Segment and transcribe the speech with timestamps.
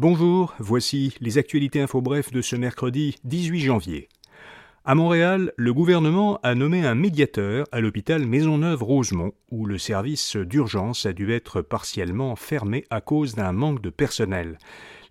[0.00, 4.08] Bonjour, voici les actualités info bref de ce mercredi 18 janvier.
[4.86, 11.04] À Montréal, le gouvernement a nommé un médiateur à l'hôpital Maisonneuve-Rosemont, où le service d'urgence
[11.04, 14.56] a dû être partiellement fermé à cause d'un manque de personnel.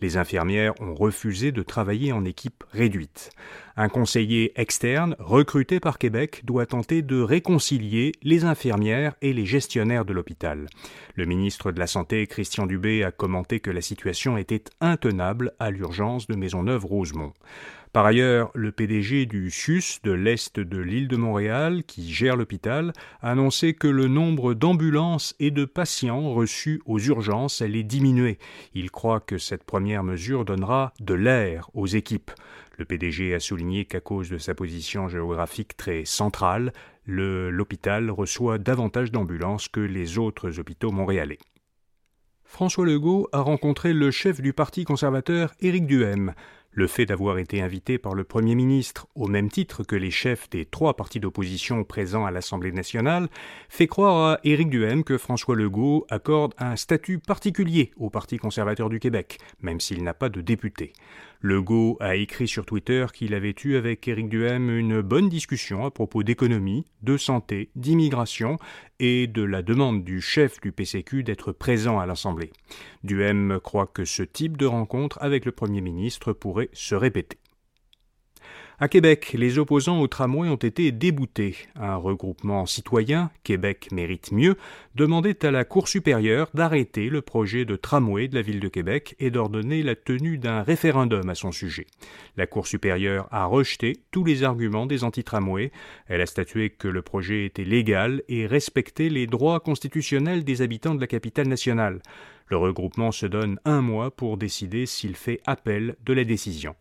[0.00, 3.30] Les infirmières ont refusé de travailler en équipe réduite.
[3.76, 10.04] Un conseiller externe, recruté par Québec, doit tenter de réconcilier les infirmières et les gestionnaires
[10.04, 10.66] de l'hôpital.
[11.14, 15.70] Le ministre de la Santé, Christian Dubé, a commenté que la situation était intenable à
[15.70, 17.32] l'urgence de Maisonneuve-Rosemont.
[17.92, 22.92] Par ailleurs, le PDG du CIUS de l'Est de l'île de Montréal, qui gère l'hôpital,
[23.22, 28.38] a annoncé que le nombre d'ambulances et de patients reçus aux urgences allait diminuer.
[28.74, 32.30] Il croit que cette première mesure donnera de l'air aux équipes.
[32.76, 36.72] Le PDG a souligné qu'à cause de sa position géographique très centrale,
[37.06, 41.38] l'hôpital reçoit davantage d'ambulances que les autres hôpitaux montréalais.
[42.44, 46.34] François Legault a rencontré le chef du Parti conservateur Éric Duhem.
[46.70, 50.50] Le fait d'avoir été invité par le Premier ministre, au même titre que les chefs
[50.50, 53.28] des trois partis d'opposition présents à l'Assemblée nationale,
[53.68, 58.90] fait croire à Éric Duhem que François Legault accorde un statut particulier au Parti conservateur
[58.90, 60.92] du Québec, même s'il n'a pas de député.
[61.40, 65.90] Legault a écrit sur Twitter qu'il avait eu avec Éric Duhem une bonne discussion à
[65.92, 68.56] propos d'économie, de santé, d'immigration
[68.98, 72.50] et de la demande du chef du PCQ d'être présent à l'Assemblée.
[73.04, 77.38] Duhem croit que ce type de rencontre avec le Premier ministre pourrait se répéter.
[78.80, 81.56] À Québec, les opposants au tramway ont été déboutés.
[81.74, 84.54] Un regroupement citoyen, Québec mérite mieux,
[84.94, 89.16] demandait à la Cour supérieure d'arrêter le projet de tramway de la ville de Québec
[89.18, 91.88] et d'ordonner la tenue d'un référendum à son sujet.
[92.36, 95.72] La Cour supérieure a rejeté tous les arguments des anti-tramways.
[96.06, 100.94] Elle a statué que le projet était légal et respectait les droits constitutionnels des habitants
[100.94, 102.00] de la capitale nationale.
[102.46, 106.76] Le regroupement se donne un mois pour décider s'il fait appel de la décision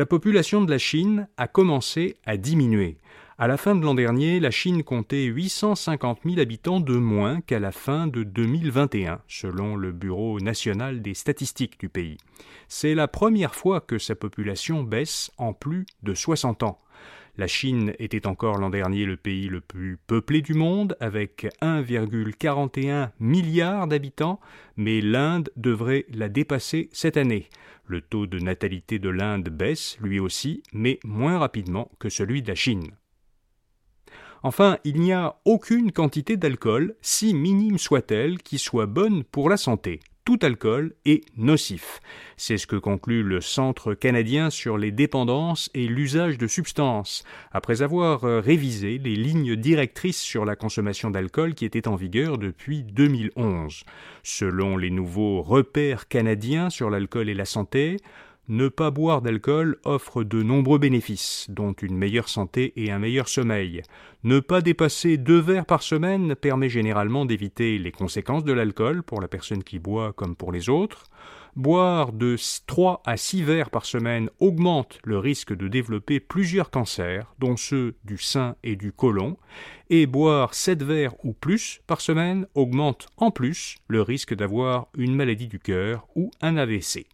[0.00, 2.96] la population de la Chine a commencé à diminuer.
[3.36, 7.58] À la fin de l'an dernier, la Chine comptait 850 000 habitants de moins qu'à
[7.58, 12.16] la fin de 2021, selon le Bureau national des statistiques du pays.
[12.66, 16.78] C'est la première fois que sa population baisse en plus de 60 ans.
[17.36, 23.10] La Chine était encore l'an dernier le pays le plus peuplé du monde, avec 1,41
[23.18, 24.40] milliard d'habitants,
[24.76, 27.48] mais l'Inde devrait la dépasser cette année.
[27.86, 32.48] Le taux de natalité de l'Inde baisse, lui aussi, mais moins rapidement que celui de
[32.48, 32.90] la Chine.
[34.42, 39.56] Enfin, il n'y a aucune quantité d'alcool, si minime soit-elle, qui soit bonne pour la
[39.56, 42.00] santé tout alcool est nocif.
[42.36, 47.82] C'est ce que conclut le Centre canadien sur les dépendances et l'usage de substances, après
[47.82, 52.82] avoir euh, révisé les lignes directrices sur la consommation d'alcool qui étaient en vigueur depuis
[52.82, 53.84] 2011.
[54.22, 57.96] Selon les nouveaux repères canadiens sur l'alcool et la santé,
[58.50, 63.28] ne pas boire d'alcool offre de nombreux bénéfices, dont une meilleure santé et un meilleur
[63.28, 63.82] sommeil.
[64.24, 69.20] Ne pas dépasser deux verres par semaine permet généralement d'éviter les conséquences de l'alcool pour
[69.20, 71.04] la personne qui boit comme pour les autres.
[71.54, 72.34] Boire de
[72.66, 77.94] 3 à 6 verres par semaine augmente le risque de développer plusieurs cancers, dont ceux
[78.04, 79.36] du sein et du côlon,
[79.90, 85.14] et boire 7 verres ou plus par semaine augmente en plus le risque d'avoir une
[85.14, 87.06] maladie du cœur ou un AVC.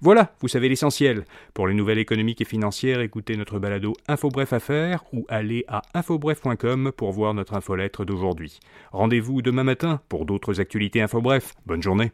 [0.00, 1.24] Voilà, vous savez l'essentiel.
[1.54, 6.92] Pour les nouvelles économiques et financières, écoutez notre balado InfoBref Affaires ou allez à infobref.com
[6.96, 8.58] pour voir notre infolettre d'aujourd'hui.
[8.92, 11.54] Rendez-vous demain matin pour d'autres actualités InfoBref.
[11.66, 12.12] Bonne journée.